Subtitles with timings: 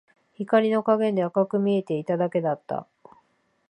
[0.35, 2.87] 光の加減で赤く見えていただけだった